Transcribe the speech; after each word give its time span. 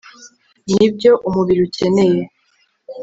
Ni 0.73 0.87
byo 0.95 1.11
umubiri 1.27 1.59
ukeneye 1.67 2.21